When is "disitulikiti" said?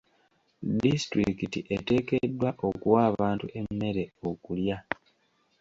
0.81-1.59